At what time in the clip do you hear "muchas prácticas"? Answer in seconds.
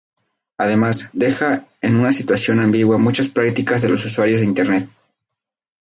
2.97-3.83